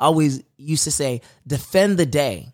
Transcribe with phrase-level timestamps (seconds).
[0.00, 2.48] always used to say, defend the day.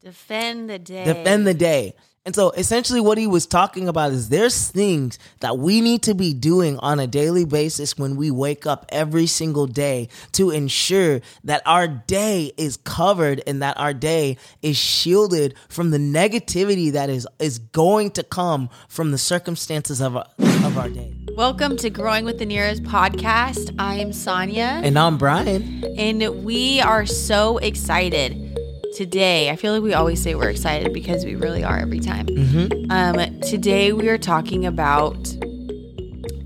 [0.00, 1.04] Defend the day.
[1.04, 1.94] Defend the day.
[2.28, 6.14] And so essentially what he was talking about is there's things that we need to
[6.14, 11.22] be doing on a daily basis when we wake up every single day to ensure
[11.44, 17.08] that our day is covered and that our day is shielded from the negativity that
[17.08, 21.14] is is going to come from the circumstances of our, of our day.
[21.34, 23.74] Welcome to Growing with the Nhiras podcast.
[23.78, 24.82] I am Sonia.
[24.84, 25.82] And I'm Brian.
[25.96, 28.57] And we are so excited
[28.98, 32.26] today, I feel like we always say we're excited because we really are every time.
[32.26, 32.90] Mm-hmm.
[32.90, 35.16] Um, today, we are talking about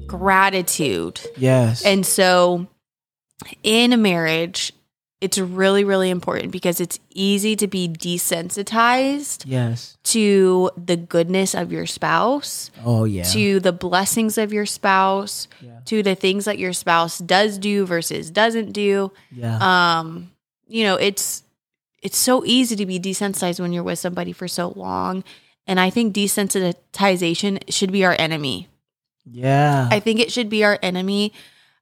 [0.06, 1.19] gratitude.
[1.38, 1.83] Yes.
[1.83, 2.66] And so,
[3.62, 4.74] in a marriage,
[5.23, 9.96] it's really, really important because it's easy to be desensitized yes.
[10.05, 12.71] to the goodness of your spouse.
[12.84, 13.23] Oh, yeah.
[13.32, 15.79] To the blessings of your spouse, yeah.
[15.87, 19.10] to the things that your spouse does do versus doesn't do.
[19.30, 20.01] Yeah.
[20.01, 20.32] Um,
[20.69, 21.45] you know, it's
[22.02, 25.24] it's so easy to be desensitized when you're with somebody for so long.
[25.66, 28.68] And I think desensitization should be our enemy.
[29.24, 29.88] Yeah.
[29.90, 31.32] I think it should be our enemy.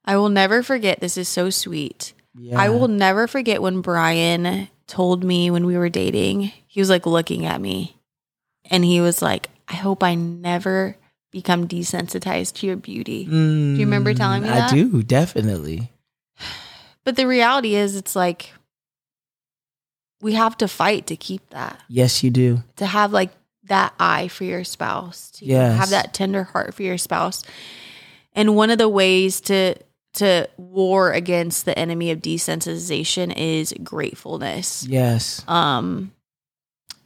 [0.05, 0.99] I will never forget.
[0.99, 2.13] This is so sweet.
[2.35, 2.59] Yeah.
[2.59, 7.05] I will never forget when Brian told me when we were dating, he was like
[7.05, 7.97] looking at me
[8.69, 10.95] and he was like, I hope I never
[11.31, 13.25] become desensitized to your beauty.
[13.25, 14.71] Mm, do you remember telling me mm, that?
[14.71, 15.91] I do, definitely.
[17.03, 18.51] But the reality is, it's like,
[20.21, 21.79] we have to fight to keep that.
[21.87, 22.63] Yes, you do.
[22.77, 23.31] To have like
[23.65, 25.77] that eye for your spouse, to yes.
[25.77, 27.43] have that tender heart for your spouse.
[28.33, 29.75] And one of the ways to
[30.13, 34.85] to war against the enemy of desensitization is gratefulness.
[34.85, 35.43] Yes.
[35.47, 36.11] Um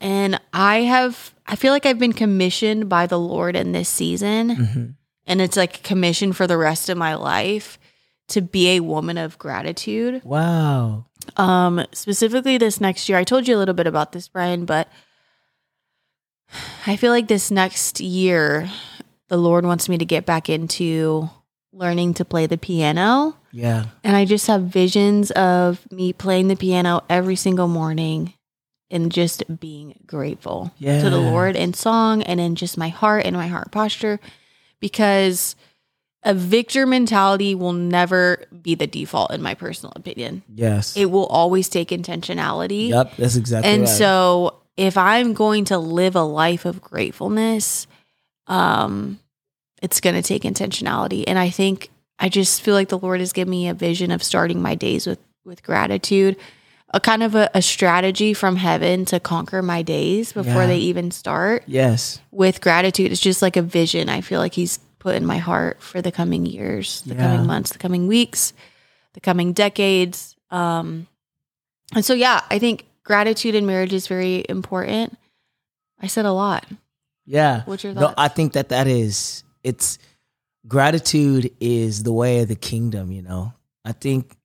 [0.01, 4.55] and I have I feel like I've been commissioned by the Lord in this season.
[4.55, 4.85] Mm-hmm.
[5.27, 7.79] And it's like a commission for the rest of my life
[8.27, 10.23] to be a woman of gratitude.
[10.23, 11.05] Wow.
[11.37, 14.87] Um, specifically this next year, I told you a little bit about this, Brian, but
[16.85, 18.69] I feel like this next year,
[19.27, 21.29] the Lord wants me to get back into
[21.73, 23.35] learning to play the piano.
[23.51, 23.85] Yeah.
[24.03, 28.33] And I just have visions of me playing the piano every single morning
[28.91, 30.71] and just being grateful
[31.01, 34.19] to the Lord in song and in just my heart and my heart posture
[34.79, 35.55] because
[36.25, 40.41] a victor mentality will never be the default in my personal opinion.
[40.53, 40.97] Yes.
[40.97, 42.89] It will always take intentionality.
[42.89, 43.89] Yep, that's exactly and right.
[43.89, 47.87] so if I'm going to live a life of gratefulness,
[48.47, 49.19] um
[49.81, 53.33] it's going to take intentionality and I think I just feel like the Lord has
[53.33, 56.37] given me a vision of starting my days with with gratitude,
[56.91, 60.67] a kind of a, a strategy from heaven to conquer my days before Yeah.
[60.67, 61.63] they even start.
[61.67, 62.19] yes.
[62.31, 64.09] With gratitude, it's just like a vision.
[64.09, 67.27] I feel like he's put in my heart for the coming years, the Yeah.
[67.27, 68.53] coming months, the coming weeks,
[69.13, 70.35] the coming decades.
[70.49, 71.05] Um,
[71.93, 75.15] and so, yeah, I think gratitude in marriage is very important.
[76.01, 76.65] I said a lot.
[77.23, 77.61] Yeah.
[77.65, 78.15] What's your No, thoughts?
[78.17, 79.99] I think that that is it's
[80.67, 83.53] gratitude is the way of the kingdom, you know.
[83.83, 84.35] I think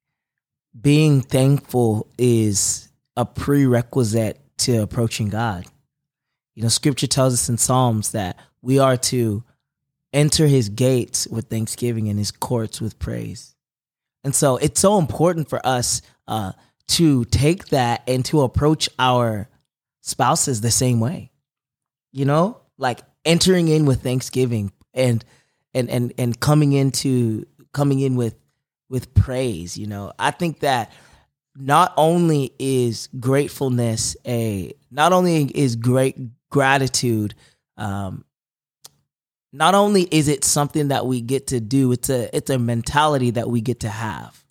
[0.79, 5.65] being thankful is a prerequisite to approaching God.
[6.55, 9.43] You know, scripture tells us in Psalms that we are to
[10.13, 13.55] enter his gates with thanksgiving and his courts with praise.
[14.25, 16.53] And so it's so important for us uh,
[16.89, 19.49] to take that and to approach our
[20.01, 21.31] spouses the same way.
[22.13, 25.25] You know, like entering in with thanksgiving and
[25.73, 28.35] and and and coming into coming in with
[28.89, 30.13] with praise, you know.
[30.19, 30.91] I think that
[31.57, 36.17] not only is gratefulness a not only is great
[36.51, 37.35] gratitude
[37.77, 38.25] um
[39.53, 43.31] not only is it something that we get to do, it's a it's a mentality
[43.31, 44.45] that we get to have.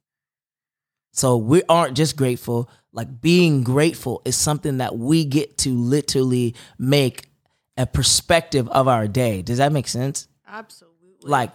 [1.11, 6.55] So we aren't just grateful, like being grateful is something that we get to literally
[6.77, 7.29] make
[7.77, 9.41] a perspective of our day.
[9.41, 10.27] Does that make sense?
[10.47, 10.97] Absolutely.
[11.23, 11.51] Like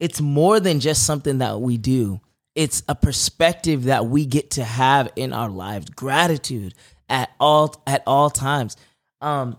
[0.00, 2.20] it's more than just something that we do.
[2.54, 5.90] It's a perspective that we get to have in our lives.
[5.90, 6.74] Gratitude
[7.08, 8.76] at all at all times.
[9.20, 9.58] Um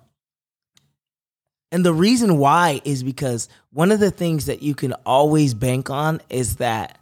[1.72, 5.90] and the reason why is because one of the things that you can always bank
[5.90, 6.98] on is that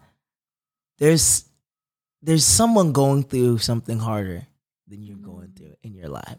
[0.98, 1.46] there's
[2.22, 4.48] there's someone going through something harder
[4.88, 5.26] than you're mm-hmm.
[5.26, 6.38] going through in your life.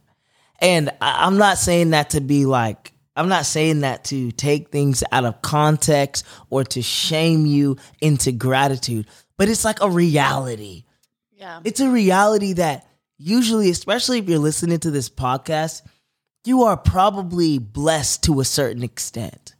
[0.61, 4.70] And I, I'm not saying that to be like I'm not saying that to take
[4.70, 9.06] things out of context or to shame you into gratitude,
[9.38, 10.84] but it's like a reality.
[11.32, 11.61] yeah.
[11.64, 12.87] It's a reality that
[13.17, 15.82] usually, especially if you're listening to this podcast,
[16.46, 19.54] you are probably blessed to a certain extent.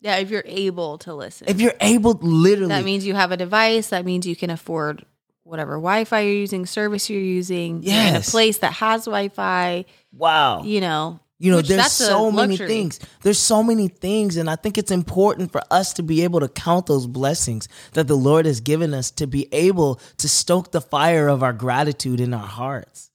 [0.00, 1.48] Yeah, if you're able to listen.
[1.48, 5.04] If you're able, literally, that means you have a device, that means you can afford
[5.42, 9.86] whatever Wi-Fi you're using, service you're using, in a place that has Wi-Fi.
[10.12, 10.62] Wow.
[10.62, 12.98] You know, You know, which there's so many things.
[13.22, 14.36] There's so many things.
[14.36, 18.08] And I think it's important for us to be able to count those blessings that
[18.08, 22.20] the Lord has given us to be able to stoke the fire of our gratitude
[22.20, 23.10] in our hearts.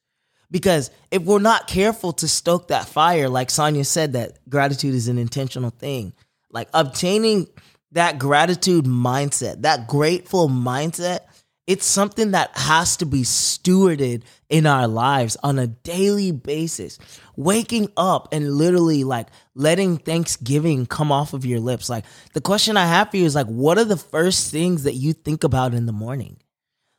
[0.53, 5.07] Because if we're not careful to stoke that fire, like Sonia said, that gratitude is
[5.07, 6.13] an intentional thing.
[6.51, 7.47] Like obtaining
[7.93, 11.21] that gratitude mindset, that grateful mindset,
[11.65, 16.99] it's something that has to be stewarded in our lives on a daily basis.
[17.35, 21.89] Waking up and literally like letting Thanksgiving come off of your lips.
[21.89, 24.93] Like the question I have for you is like, what are the first things that
[24.93, 26.37] you think about in the morning?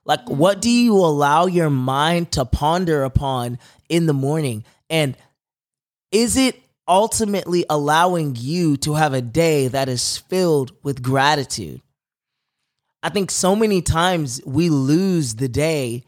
[0.05, 3.59] Like, what do you allow your mind to ponder upon
[3.89, 4.65] in the morning?
[4.91, 5.17] And
[6.13, 11.81] is it ultimately allowing you to have a day that is filled with gratitude?
[13.03, 16.05] I think so many times we lose the day.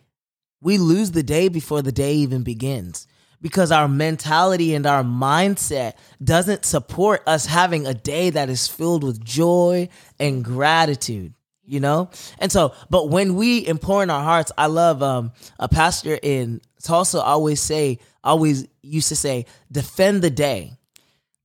[0.60, 3.06] We lose the day before the day even begins
[3.42, 9.04] because our mentality and our mindset doesn't support us having a day that is filled
[9.04, 9.88] with joy
[10.18, 11.34] and gratitude
[11.66, 12.08] you know
[12.38, 16.60] and so but when we implore in our hearts i love um a pastor in
[16.82, 20.72] tulsa always say always used to say defend the day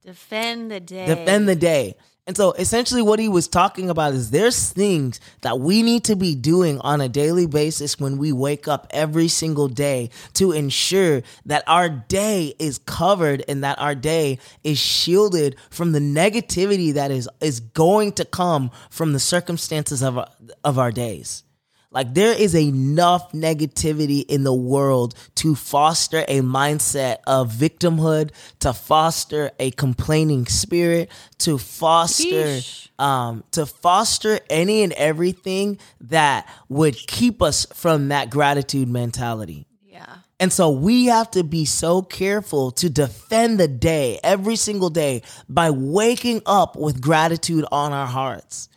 [0.03, 1.05] defend the day.
[1.05, 1.95] defend the day.
[2.31, 6.15] And so essentially what he was talking about is there's things that we need to
[6.15, 11.23] be doing on a daily basis when we wake up every single day to ensure
[11.45, 17.11] that our day is covered and that our day is shielded from the negativity that
[17.11, 20.29] is is going to come from the circumstances of our,
[20.63, 21.43] of our days.
[21.91, 28.71] Like there is enough negativity in the world to foster a mindset of victimhood, to
[28.73, 32.59] foster a complaining spirit, to foster
[32.97, 39.65] um to foster any and everything that would keep us from that gratitude mentality.
[39.85, 40.17] yeah.
[40.39, 45.21] And so we have to be so careful to defend the day every single day
[45.47, 48.67] by waking up with gratitude on our hearts.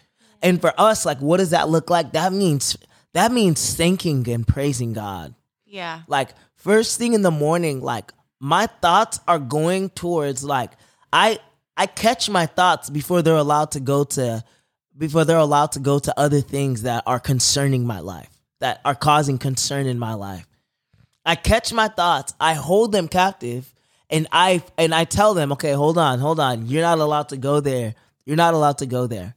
[0.43, 2.12] And for us, like, what does that look like?
[2.12, 2.76] That means
[3.14, 5.34] that means thanking and praising God.
[5.64, 6.02] Yeah.
[6.06, 10.72] Like first thing in the morning, like my thoughts are going towards like
[11.12, 11.38] I
[11.76, 14.44] I catch my thoughts before they're allowed to go to
[14.96, 18.31] before they're allowed to go to other things that are concerning my life,
[18.61, 20.46] that are causing concern in my life.
[21.25, 23.72] I catch my thoughts, I hold them captive,
[24.11, 26.66] and I and I tell them, okay, hold on, hold on.
[26.66, 27.94] You're not allowed to go there.
[28.26, 29.34] You're not allowed to go there.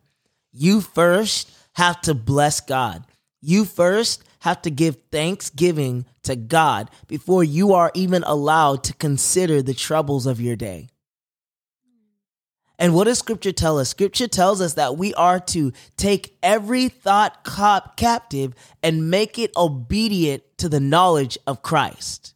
[0.52, 3.04] You first have to bless God.
[3.48, 9.62] You first have to give thanksgiving to God before you are even allowed to consider
[9.62, 10.90] the troubles of your day.
[12.78, 13.88] And what does scripture tell us?
[13.88, 18.54] Scripture tells us that we are to take every thought cap- captive
[18.84, 22.34] and make it obedient to the knowledge of Christ.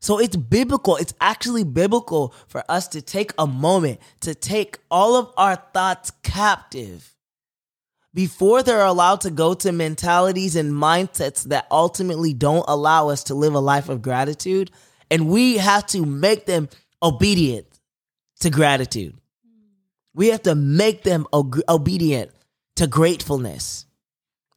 [0.00, 0.96] So it's biblical.
[0.96, 6.10] It's actually biblical for us to take a moment to take all of our thoughts
[6.24, 7.13] captive
[8.14, 13.34] before they're allowed to go to mentalities and mindsets that ultimately don't allow us to
[13.34, 14.70] live a life of gratitude.
[15.10, 16.68] And we have to make them
[17.02, 17.66] obedient
[18.40, 19.14] to gratitude.
[20.14, 22.30] We have to make them obedient
[22.76, 23.86] to gratefulness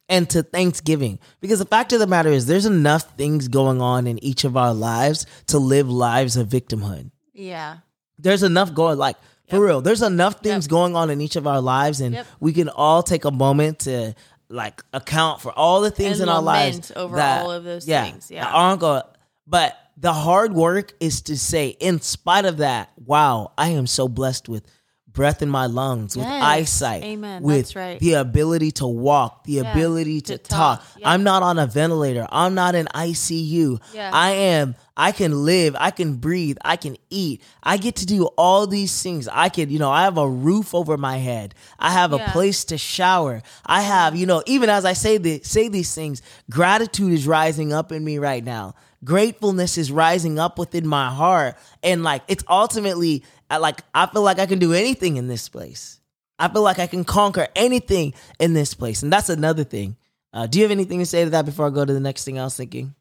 [0.08, 1.18] and to thanksgiving.
[1.40, 4.56] Because the fact of the matter is, there's enough things going on in each of
[4.56, 7.10] our lives to live lives of victimhood.
[7.34, 7.78] Yeah.
[8.18, 9.16] There's enough going, like,
[9.48, 10.70] for real, there's enough things Yep.
[10.70, 12.26] going on in each of our lives, and Yep.
[12.40, 14.14] we can all take a moment to,
[14.48, 16.90] like, account for all the things And in our lives.
[16.90, 18.46] lament over all of those yeah, things, yeah.
[18.46, 19.02] aren't going.
[19.46, 24.06] But the hard work is to say, in spite of that, wow, I am so
[24.08, 24.64] blessed with
[25.10, 26.42] breath in my lungs, with Yes.
[26.44, 27.42] eyesight, Amen.
[27.42, 27.98] with That's right.
[27.98, 30.78] the ability to walk, the ability to, To talk.
[30.80, 30.86] talk.
[30.96, 31.10] Yeah.
[31.10, 32.28] I'm not on a ventilator.
[32.30, 33.80] I'm not in ICU.
[33.92, 34.10] Yeah.
[34.12, 34.76] I am.
[34.98, 35.76] I can live.
[35.78, 36.58] I can breathe.
[36.64, 37.40] I can eat.
[37.62, 39.28] I get to do all these things.
[39.28, 41.54] I can, you know, I have a roof over my head.
[41.78, 43.42] I have a place to shower.
[43.64, 47.72] I have, you know, even as I say the, say these things, gratitude is rising
[47.72, 48.74] up in me right now.
[49.04, 54.40] Gratefulness is rising up within my heart, and like it's ultimately, like I feel like
[54.40, 56.00] I can do anything in this place.
[56.40, 59.96] I feel like I can conquer anything in this place, and that's another thing.
[60.32, 62.24] Uh, do you have anything to say to that before I go to the next
[62.24, 62.96] thing I was thinking?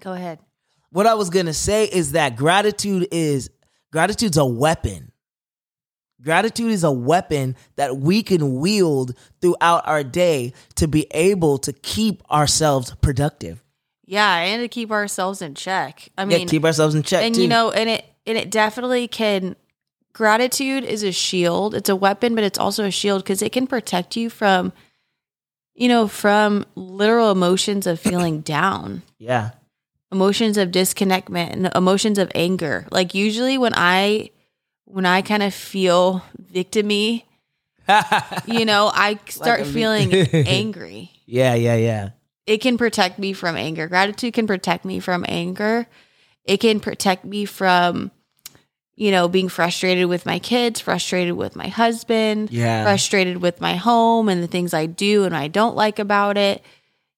[0.00, 0.40] Go ahead.
[0.90, 3.50] What I was gonna say is that gratitude is
[3.92, 5.12] gratitude's a weapon.
[6.20, 11.72] Gratitude is a weapon that we can wield throughout our day to be able to
[11.72, 13.62] keep ourselves productive.
[14.04, 16.08] Yeah, and to keep ourselves in check.
[16.18, 17.42] I Yeah, mean, keep ourselves in check and too.
[17.42, 19.54] you know, and it and it definitely can.
[20.14, 21.74] Gratitude is a shield.
[21.76, 24.72] It's a weapon, but it's also a shield because it can protect you from
[25.74, 29.50] you know, from literal emotions of feeling down, Yeah.
[30.12, 32.86] Emotions of disconnectment, and emotions of anger.
[32.90, 34.30] Like usually when I
[34.84, 37.24] when I kind of feel victimy,
[38.46, 40.12] you know, I start vic- feeling
[40.46, 41.10] angry.
[41.26, 42.08] yeah, yeah, yeah.
[42.46, 43.88] It can protect me from anger.
[43.88, 45.86] Gratitude can protect me from anger.
[46.44, 48.10] It can protect me from
[48.94, 52.82] you know, being frustrated with my kids, frustrated with my husband, Yeah.
[52.82, 56.62] frustrated with my home and the things I do and I don't like about it,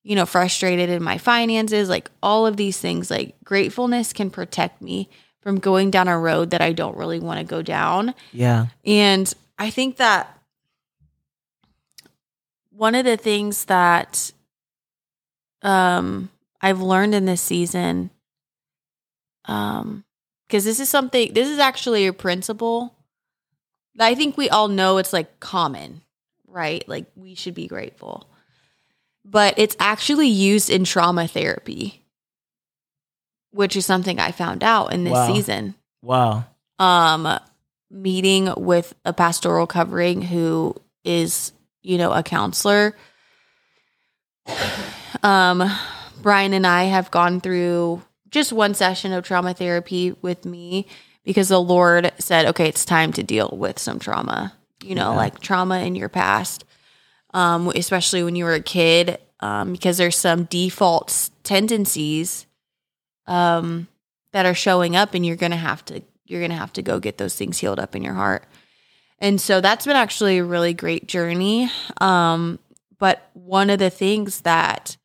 [0.03, 4.81] you know, frustrated in my finances, like all of these things, like gratefulness can protect
[4.81, 5.09] me
[5.43, 8.15] from going down a road that I don't really want to go down.
[8.33, 8.67] Yeah.
[8.85, 10.39] And I think that
[12.71, 14.33] one of the things that
[15.63, 16.31] um
[16.63, 18.11] I've learned in this season
[19.45, 20.05] um
[20.49, 22.95] because this is something this is actually a principle
[23.97, 26.01] that I think we all know it's like common,
[26.47, 26.89] right?
[26.89, 28.30] Like we should be grateful.
[29.25, 32.05] But it's actually used in trauma therapy,
[33.53, 35.27] which is something I found out in this Wow.
[35.27, 36.45] season Wow.
[36.79, 37.39] um
[37.91, 40.75] meeting with a pastoral covering who
[41.05, 42.95] is you know a counselor
[45.23, 45.63] um
[46.23, 48.01] brian and i have gone through
[48.31, 50.87] just one session of trauma therapy with me
[51.25, 55.17] because the lord said okay it's time to deal with some trauma you know Yeah.
[55.17, 56.65] like trauma in your past
[57.33, 62.47] um especially when you were a kid um because there's some default tendencies
[63.27, 63.87] um
[64.33, 67.01] that are showing up and you're going to have to you're to have to go
[67.01, 68.45] get those things healed up in your heart.
[69.19, 71.69] And so that's been actually a really great journey.
[72.01, 72.59] Um
[72.99, 74.97] but one of the things that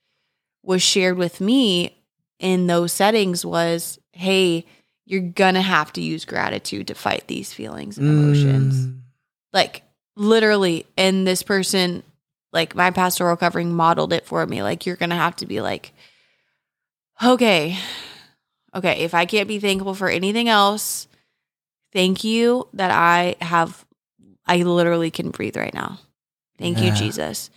[0.64, 1.98] was shared with me
[2.40, 4.66] in those settings was hey,
[5.06, 9.00] you're going to have to use gratitude to fight these feelings and emotions Mm.
[9.54, 9.84] like
[10.16, 12.04] literally and this person
[12.56, 14.64] like my pastoral covering modeled it for me.
[14.64, 15.94] Like you're gonna have to be like
[17.24, 17.78] okay
[18.74, 21.08] okay if i can't be thankful for anything else
[21.94, 23.86] thank you that i have
[24.46, 26.00] i literally can breathe right now.
[26.58, 27.50] Thank you jesus.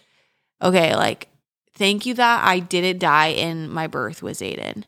[0.63, 1.29] Okay like
[1.75, 4.85] thank you that i didn't die and my birth was aiden.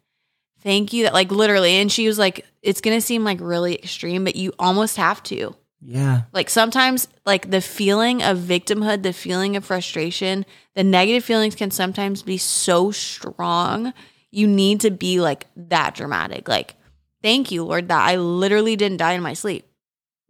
[0.62, 4.24] Thank you that like literally and she was like it's gonna seem like really extreme
[4.24, 6.22] but you almost have to Yeah.
[6.34, 10.44] like sometimes like the feeling of victimhood the feeling of frustration
[10.74, 13.92] the negative feelings can sometimes be so strong.
[14.30, 16.48] You need to be like that dramatic.
[16.48, 16.74] Like
[17.22, 19.64] thank you lord that i literally didn't die in my sleep.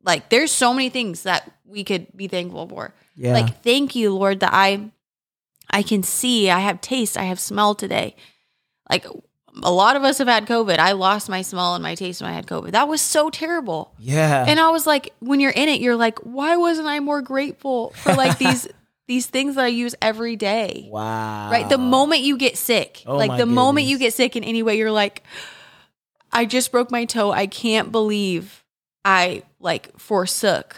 [0.04, 2.94] Like there's so many things that we could be thankful for.
[3.16, 3.34] Yeah.
[3.34, 4.90] like thank you lord that i
[5.68, 8.14] i can see i have taste i have smell today.
[8.88, 9.04] Like
[9.62, 12.30] a lot of us have had covid i lost my smell and my taste when
[12.30, 14.44] i had covid that was so terrible yeah.
[14.46, 17.90] and I was like, when you're in it, you're like, why wasn't I more grateful
[17.90, 18.68] for like these
[19.06, 20.88] these things that I use every day?
[20.90, 21.50] wow.
[21.50, 21.68] Right?
[21.68, 24.76] The moment you get sick, Oh like the moment you get sick in any way,
[24.78, 25.22] you're like,
[26.32, 27.32] I just broke my toe.
[27.32, 28.64] I can't believe
[29.04, 30.76] I like forsook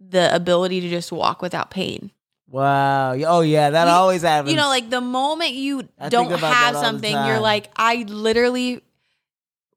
[0.00, 2.10] the ability to just walk without pain.
[2.50, 3.12] Wow.
[3.12, 4.50] Oh yeah, that You- always happens.
[4.50, 8.82] You know, like the moment you I don't have something, you're like, I literally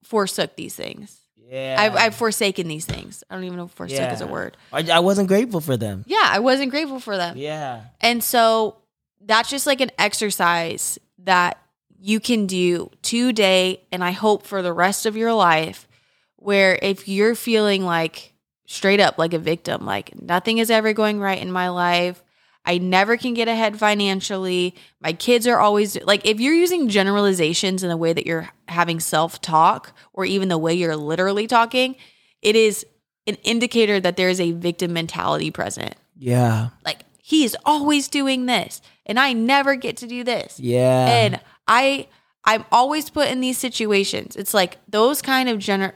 [0.04, 1.20] forsook these things.
[1.50, 1.76] yeah.
[1.80, 3.24] I've, I've forsaken these things.
[3.30, 4.58] I don't even know if forsook is a word.
[4.72, 6.04] I, I wasn't grateful for them.
[6.08, 7.38] Yeah, I wasn't grateful for them.
[7.38, 7.82] Yeah.
[8.02, 8.78] And so
[9.22, 11.60] that's just like an exercise that
[12.00, 15.88] you can do today and I hope for the rest of your life
[16.36, 18.34] where if you're feeling like
[18.66, 22.22] straight up like a victim, like nothing is ever going right in my life,
[22.66, 27.84] I never can get ahead financially, my kids are always like if you're using generalizations
[27.84, 31.96] in the way that you're having self-talk or even the way you're literally talking,
[32.42, 32.86] it is
[33.28, 36.70] an indicator that there is a victim mentality present Yeah.
[36.86, 40.60] like he's always doing this and I never get to do this.
[40.60, 41.08] Yeah.
[41.08, 42.08] And I
[42.46, 44.36] I'm always put in these situations.
[44.36, 45.94] It's like those kind of gener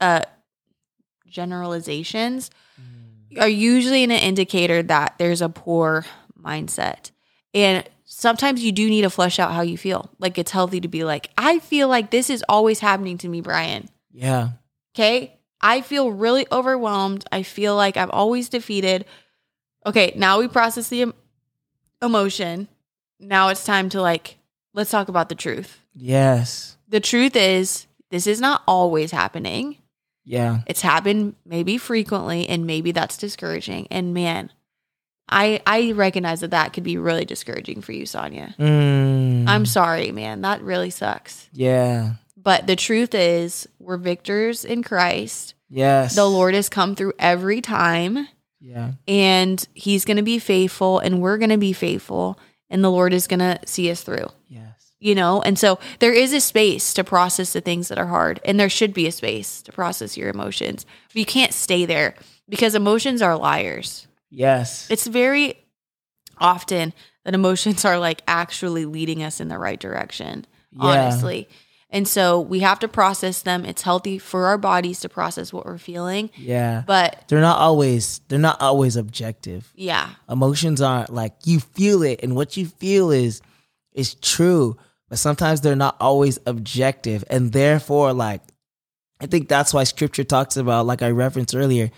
[0.00, 0.22] uh
[1.28, 2.50] generalizations
[3.38, 6.04] are usually an indicator that there's a poor
[6.40, 7.10] mindset.
[7.54, 10.10] And sometimes you do need to flesh out how you feel.
[10.18, 13.40] Like it's healthy to be like, I feel like this is always happening to me,
[13.40, 13.88] Brian.
[14.12, 14.50] yeah.
[14.94, 15.36] Okay.
[15.62, 17.24] I feel really overwhelmed.
[17.30, 19.04] I feel like I'm always defeated.
[19.86, 20.12] Okay.
[20.16, 21.14] Now we process the em-
[22.02, 22.66] emotion.
[23.20, 24.38] Now it's time to like,
[24.74, 25.78] let's talk about the truth.
[25.94, 26.76] Yes.
[26.88, 29.76] The truth is, this is not always happening.
[30.30, 30.60] Yeah.
[30.66, 33.88] It's happened maybe frequently, and maybe that's discouraging.
[33.90, 34.50] And man,
[35.28, 38.54] I I recognize that that could be really discouraging for you, Sonia.
[38.58, 39.48] Mm.
[39.48, 40.42] I'm sorry, man.
[40.42, 41.48] That really sucks.
[41.52, 42.12] Yeah.
[42.36, 45.54] But the truth is, we're victors in Christ.
[45.68, 46.14] Yes.
[46.14, 48.26] The Lord has come through every time
[48.60, 48.92] Yeah.
[49.06, 53.12] and he's going to be faithful and we're going to be faithful and the Lord
[53.12, 54.26] is going to see us through.
[54.48, 54.69] Yes.
[55.02, 58.38] You know, and so there is a space to process the things that are hard,
[58.44, 60.84] and there should be a space to process your emotions.
[61.08, 62.14] But you can't stay there
[62.50, 64.06] because emotions are liars.
[64.30, 64.90] Yes.
[64.90, 65.54] It's very
[66.38, 66.92] often
[67.24, 70.82] that emotions are like actually leading us in the right direction, Yeah.
[70.84, 71.48] honestly.
[71.92, 73.64] And so we have to process them.
[73.64, 76.30] It's healthy for our bodies to process what we're feeling.
[76.36, 76.84] yeah.
[76.86, 79.72] But They're not always they're not always objective.
[79.74, 83.40] yeah, Emotions aren't like you feel it and what you feel is
[83.92, 84.76] is true,
[85.10, 88.40] but sometimes they're not always objective and therefore like
[89.20, 91.90] I think that's why scripture talks about like I referenced earlier,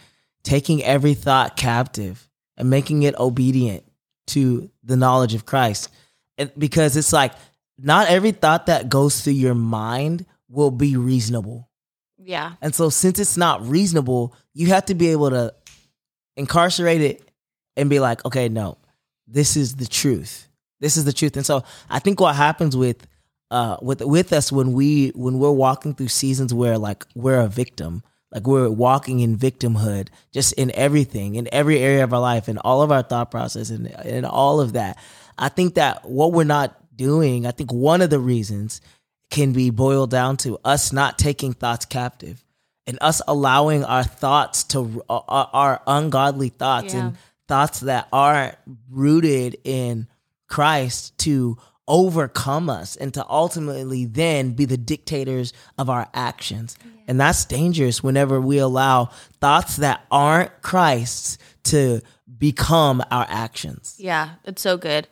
[0.43, 3.85] taking every thought captive and making it obedient
[4.29, 5.89] to the knowledge of Christ.
[6.37, 7.33] And because it's like
[7.79, 11.69] not every thought that goes through your mind will be reasonable.
[12.19, 15.55] yeah, And so since it's not reasonable, you have to be able to
[16.37, 17.23] incarcerate it
[17.77, 18.79] and be like, okay, no,
[19.27, 20.49] this is the truth.
[20.83, 21.37] This is the truth.
[21.37, 23.07] And so I think what happens with
[23.51, 27.49] uh with with us when we when we're walking through seasons where like we're a
[27.49, 28.03] victim,
[28.35, 32.59] like we're walking in victimhood, just in everything, in every area of our life, and
[32.59, 34.99] all of our thought process and and all of that.
[35.39, 38.81] I think that what we're not doing, I think one of the reasons
[39.31, 42.45] can be boiled down to us not taking thoughts captive
[42.87, 47.01] and us allowing our thoughts to our, our ungodly thoughts Yeah.
[47.07, 47.17] and
[47.49, 48.57] thoughts that aren't
[48.91, 50.07] rooted in
[50.53, 51.57] Christ to
[51.89, 56.77] overcome us and to ultimately then be the dictators of our actions.
[57.09, 59.07] And that's dangerous whenever we allow
[59.41, 62.01] thoughts that aren't Christ's to
[62.39, 63.97] become our actions.
[63.99, 65.09] yeah, it's so good.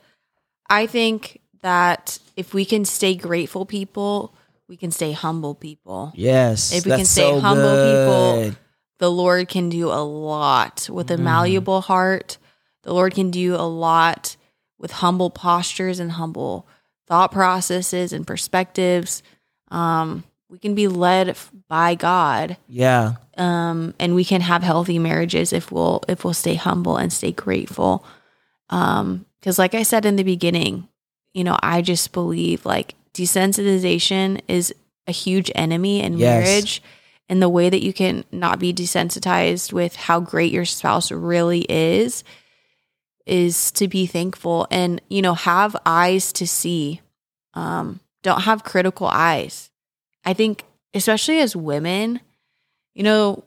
[0.69, 4.33] I think that if we can stay grateful people,
[4.67, 6.11] we can stay humble people.
[6.15, 6.71] Yes.
[6.73, 8.45] If we can stay so humble good.
[8.53, 8.61] people,
[8.99, 11.21] the Lord can do a lot with Mm-hmm.
[11.21, 12.37] a malleable heart.
[12.83, 14.37] The Lord can do a lot
[14.81, 16.67] with humble postures and humble
[17.07, 19.21] thought processes and perspectives.
[19.69, 21.37] Um, we can be led
[21.69, 23.13] by God, Yeah.
[23.37, 27.31] um, and we can have healthy marriages if we'll if we'll stay humble and stay
[27.31, 28.05] grateful.
[28.69, 30.87] Um, because like I said in the beginning,
[31.33, 34.73] you know, I just believe like desensitization is
[35.07, 36.19] a huge enemy in Yes.
[36.39, 36.83] marriage.
[37.29, 41.61] And the way that you can not be desensitized with how great your spouse really
[41.69, 42.25] is
[43.25, 47.01] is to be thankful and you know have eyes to see.
[47.53, 49.69] Um don't have critical eyes.
[50.25, 52.19] I think especially as women
[52.93, 53.43] you know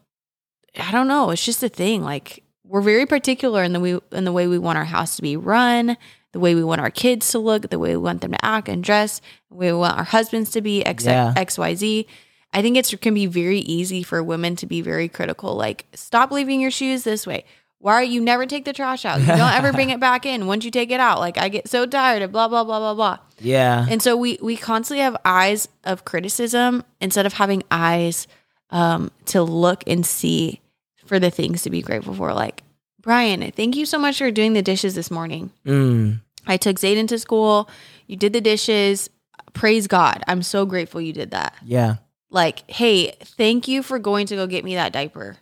[0.81, 2.03] i don't know it's just a thing.
[2.03, 5.23] Like we're very particular in the way in the way we want our house to
[5.23, 5.97] be run
[6.33, 8.69] the way we want our kids to look the way we want them to act
[8.69, 11.33] and dress the way we want our husbands to be X, Yeah.
[11.37, 12.07] xyz
[12.53, 15.87] i think it's, it can be very easy for women to be very critical like
[15.95, 17.45] stop leaving your shoes this way
[17.85, 20.47] why are you never take the trash out you don't ever bring it back in
[20.47, 22.95] once you take it out like i get so tired of blah blah blah blah
[22.95, 23.87] blah Yeah.
[23.91, 28.27] and so we we constantly have eyes of criticism instead of having eyes
[28.71, 30.61] um, to look and see
[31.05, 32.33] for the things to be grateful for.
[32.33, 32.63] Like
[33.01, 35.53] Brian, thank you so much for doing the dishes this morning.
[35.67, 36.21] Mm.
[36.47, 37.69] I took Zayden to school.
[38.07, 39.11] You did the dishes.
[39.53, 40.25] Praise God.
[40.27, 41.55] I'm so grateful you did that.
[41.65, 41.97] Yeah.
[42.31, 45.37] Like, hey, thank you for going to go get me that diaper.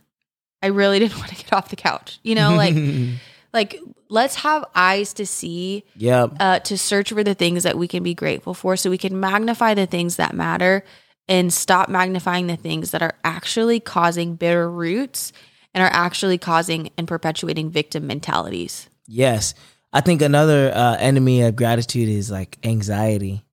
[0.62, 2.18] I really didn't want to get off the couch.
[2.22, 2.76] You know, like
[3.52, 6.32] like let's have eyes to see yep.
[6.40, 9.18] uh, to search for the things that we can be grateful for so we can
[9.18, 10.84] magnify the things that matter
[11.28, 15.32] and stop magnifying the things that are actually causing bitter roots
[15.72, 18.88] and are actually causing and perpetuating victim mentalities.
[19.06, 19.54] Yes.
[19.92, 23.44] I think another uh, enemy of gratitude is like anxiety.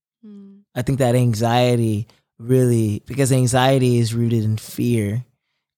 [0.75, 5.25] I think that anxiety really, because anxiety is rooted in fear,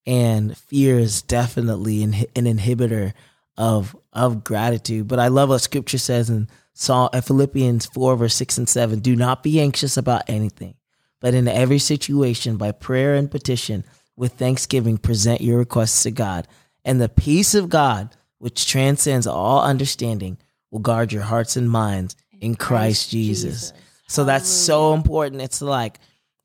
[0.05, 3.13] and fear is definitely an, an inhibitor
[3.57, 5.07] of of gratitude.
[5.07, 9.15] But I love what Scripture says in Psalm, Philippians four verse six and seven: Do
[9.15, 10.75] not be anxious about anything,
[11.19, 13.83] but in every situation, by prayer and petition,
[14.15, 16.47] with thanksgiving, present your requests to God,
[16.83, 20.37] and the peace of God, which transcends all understanding,
[20.71, 23.73] will guard your hearts and minds in Christ, Jesus.
[24.07, 25.41] So that's so important.
[25.41, 25.99] It's like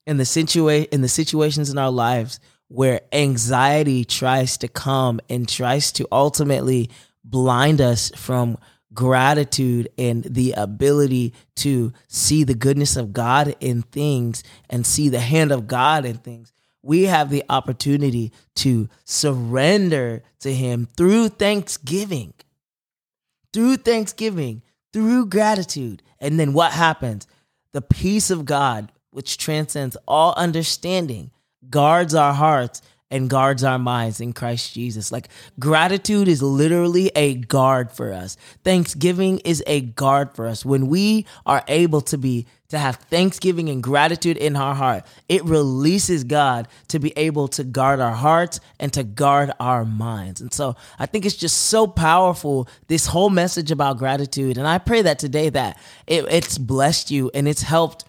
[0.06, 5.48] in the situa- in the situations in our lives where anxiety tries to come and
[5.48, 6.90] tries to ultimately
[7.24, 8.58] blind us from
[8.92, 15.20] gratitude and the ability to see the goodness of God in things and see the
[15.20, 16.52] hand of God in things.
[16.82, 22.32] We have the opportunity to surrender to him through thanksgiving
[23.56, 24.60] through thanksgiving,
[24.92, 26.02] through gratitude.
[26.20, 27.26] And then what happens?
[27.72, 31.30] The peace of God, which transcends all understanding,
[31.70, 35.12] guards our hearts and guards our minds in Christ Jesus.
[35.12, 35.28] Like
[35.60, 38.36] gratitude is literally a guard for us.
[38.64, 40.64] Thanksgiving is a guard for us.
[40.64, 45.44] When we are able to be to have thanksgiving and gratitude in our heart, it
[45.44, 50.40] releases God to be able to guard our hearts and to guard our minds.
[50.40, 54.58] And so I think it's just so powerful, this whole message about gratitude.
[54.58, 58.04] And I pray that today that it, it's blessed you and it's helped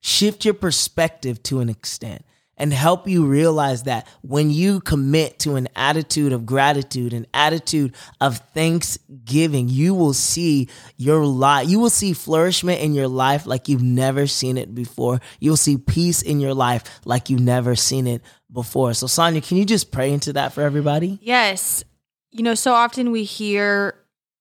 [0.00, 2.24] shift your perspective to an extent
[2.60, 7.94] and help you realize that when you commit to an attitude of gratitude, an attitude
[8.20, 13.68] of thanksgiving, you will see your life, you will see flourishment in your life like
[13.68, 15.22] you've never seen it before.
[15.40, 18.20] You'll see peace in your life like you've never seen it
[18.52, 18.92] before.
[18.92, 21.18] So, Sonia, can you just pray into that for everybody?
[21.22, 21.82] Yes.
[22.30, 23.94] You know, so often we hear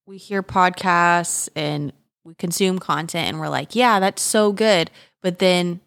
[0.05, 1.93] we hear podcasts and
[2.25, 4.91] we consume content and we're like, yeah, that's so good.
[5.21, 5.81] But then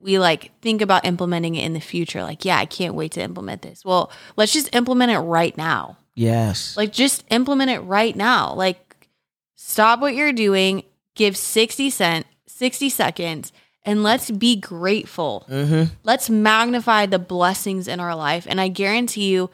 [0.00, 2.22] we like think about implementing it in the future.
[2.22, 3.84] Like, yeah, I can't wait to implement this.
[3.84, 5.98] Well, let's just implement it right now.
[6.14, 6.76] Yes.
[6.76, 8.54] Like, just implement it right now.
[8.54, 9.08] Like,
[9.54, 13.52] stop what you're doing, give 60 cent, 60 seconds,
[13.84, 15.46] and let's be grateful.
[15.48, 15.94] Mm-hmm.
[16.04, 18.46] Let's magnify the blessings in our life.
[18.48, 19.50] And I guarantee you,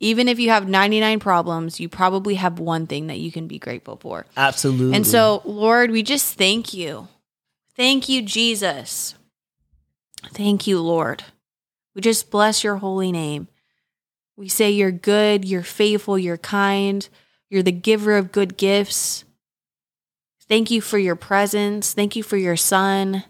[0.00, 3.58] even if you have 99 problems, you probably have one thing that you can be
[3.58, 4.26] grateful for.
[4.36, 4.94] Absolutely.
[4.94, 7.08] And so, Lord, we just thank you.
[7.76, 9.14] Thank you, Jesus.
[10.26, 11.24] Thank you, Lord.
[11.94, 13.48] We just bless your holy name.
[14.36, 17.08] We say you're good, you're faithful, you're kind,
[17.50, 19.24] you're the giver of good gifts.
[20.48, 21.92] Thank you for your presence.
[21.94, 23.24] Thank you for your son.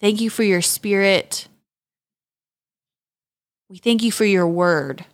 [0.00, 1.48] Thank you for your spirit.
[3.68, 5.04] We thank you for your word.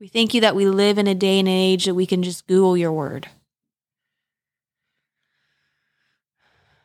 [0.00, 2.46] We thank you that we live in a day and age that we can just
[2.46, 3.28] Google your word.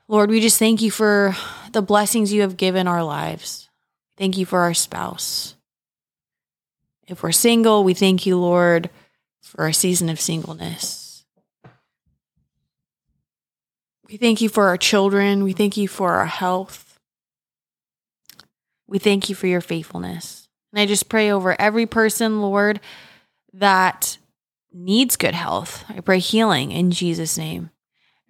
[0.07, 1.35] Lord, we just thank you for
[1.71, 3.69] the blessings you have given our lives.
[4.17, 5.55] Thank you for our spouse.
[7.07, 8.89] If we're single, we thank you, Lord,
[9.41, 11.25] for a season of singleness.
[14.07, 15.43] We thank you for our children.
[15.43, 16.99] We thank you for our health.
[18.87, 20.47] We thank you for your faithfulness.
[20.71, 22.79] And I just pray over every person, Lord,
[23.53, 24.17] that
[24.71, 25.83] needs good health.
[25.89, 27.71] I pray healing in Jesus' name.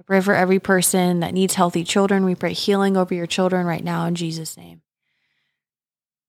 [0.06, 2.26] Pray for every person that needs healthy children.
[2.26, 4.82] We pray healing over your children right now in Jesus' name.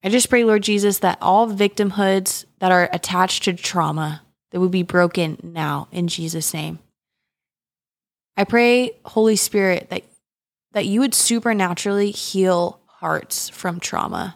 [0.02, 4.70] I just pray, Lord Jesus, that all victimhoods that are attached to trauma that would
[4.70, 6.78] be broken now in Jesus' name.
[8.36, 10.04] I pray, Holy Spirit, that
[10.72, 14.34] that you would supernaturally heal hearts from trauma.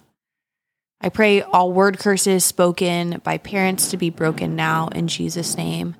[0.98, 5.96] I pray all word curses spoken by parents to be broken now in Jesus' name.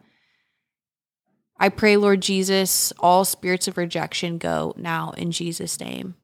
[1.62, 6.14] I pray, Lord Jesus, all spirits of rejection go now in Jesus' name.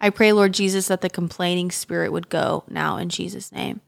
[0.00, 3.80] I pray, Lord Jesus, that the complaining spirit would go now in Jesus' name.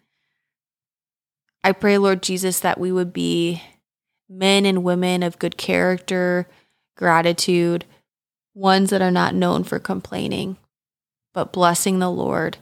[1.65, 3.63] I pray, Lord Jesus, that we would be
[4.29, 6.47] men and women of good character,
[6.97, 7.85] gratitude,
[8.55, 10.57] ones that are not known for complaining,
[11.35, 12.59] but blessing the Lord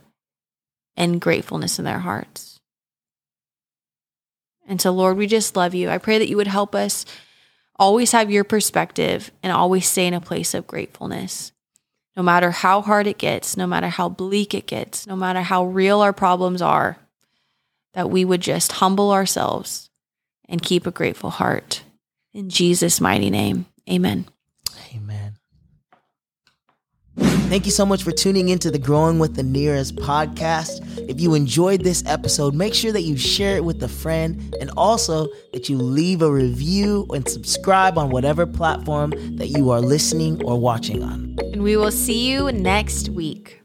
[0.97, 2.50] and gratefulness in their hearts.
[4.67, 5.91] And so, Lord, we just love you.
[5.91, 7.05] I pray that you would help us
[7.77, 11.53] always have your perspective and always stay in a place of gratefulness.
[12.17, 15.65] No matter how hard it gets, no matter how bleak it gets, no matter how
[15.65, 16.99] real our problems are,
[17.95, 19.91] that we would just humble ourselves
[20.49, 21.83] and keep a grateful heart.
[22.35, 24.27] In Jesus' mighty name, amen.
[27.51, 30.87] Thank you so much for tuning into the Growing with the Nhiras podcast.
[31.11, 34.71] If you enjoyed this episode, make sure that you share it with a friend and
[34.77, 40.41] also that you leave a review and subscribe on whatever platform that you are listening
[40.45, 41.37] or watching on.
[41.53, 43.61] And we will see you next week.